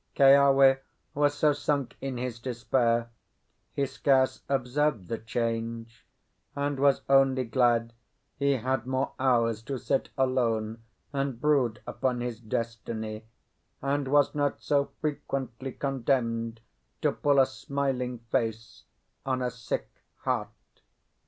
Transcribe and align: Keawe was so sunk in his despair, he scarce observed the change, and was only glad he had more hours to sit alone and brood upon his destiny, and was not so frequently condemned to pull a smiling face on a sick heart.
Keawe 0.15 0.79
was 1.13 1.35
so 1.35 1.53
sunk 1.53 1.95
in 2.01 2.17
his 2.17 2.39
despair, 2.39 3.11
he 3.71 3.85
scarce 3.85 4.41
observed 4.49 5.09
the 5.09 5.19
change, 5.19 6.07
and 6.55 6.79
was 6.79 7.03
only 7.07 7.43
glad 7.43 7.93
he 8.35 8.53
had 8.53 8.87
more 8.87 9.11
hours 9.19 9.61
to 9.61 9.77
sit 9.77 10.09
alone 10.17 10.81
and 11.13 11.39
brood 11.39 11.83
upon 11.85 12.19
his 12.19 12.39
destiny, 12.39 13.25
and 13.79 14.07
was 14.07 14.33
not 14.33 14.63
so 14.63 14.89
frequently 15.01 15.71
condemned 15.71 16.61
to 17.03 17.11
pull 17.11 17.37
a 17.39 17.45
smiling 17.45 18.17
face 18.31 18.85
on 19.23 19.39
a 19.43 19.51
sick 19.51 20.03
heart. 20.21 20.49